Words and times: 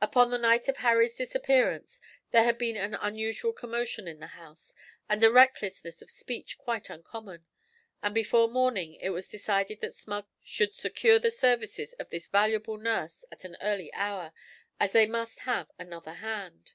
Upon 0.00 0.30
the 0.30 0.38
night 0.38 0.66
of 0.68 0.78
Harry's 0.78 1.12
disappearance 1.14 2.00
there 2.30 2.42
had 2.44 2.56
been 2.56 2.74
an 2.78 2.94
unusual 2.94 3.52
commotion 3.52 4.08
in 4.08 4.18
the 4.18 4.28
house, 4.28 4.74
and 5.10 5.22
a 5.22 5.30
recklessness 5.30 6.00
of 6.00 6.10
speech 6.10 6.56
quite 6.56 6.88
uncommon; 6.88 7.44
and 8.02 8.14
before 8.14 8.48
morning 8.48 8.94
it 8.94 9.10
was 9.10 9.28
decided 9.28 9.82
that 9.82 9.94
Smug 9.94 10.24
should 10.42 10.74
secure 10.74 11.18
the 11.18 11.30
services 11.30 11.92
of 11.98 12.08
this 12.08 12.28
valuable 12.28 12.78
nurse 12.78 13.26
at 13.30 13.44
an 13.44 13.58
early 13.60 13.92
hour, 13.92 14.32
as 14.80 14.92
they 14.92 15.04
must 15.04 15.40
have 15.40 15.70
'another 15.78 16.14
hand.' 16.14 16.72